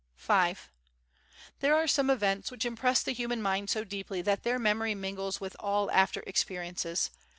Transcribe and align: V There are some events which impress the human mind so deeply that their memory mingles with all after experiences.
V 0.17 0.55
There 1.59 1.75
are 1.75 1.85
some 1.85 2.09
events 2.09 2.49
which 2.49 2.65
impress 2.65 3.03
the 3.03 3.11
human 3.13 3.39
mind 3.39 3.69
so 3.69 3.83
deeply 3.83 4.23
that 4.23 4.41
their 4.41 4.57
memory 4.57 4.95
mingles 4.95 5.39
with 5.39 5.55
all 5.59 5.91
after 5.91 6.21
experiences. 6.25 7.11